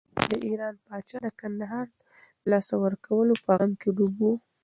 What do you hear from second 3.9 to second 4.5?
ډوب و.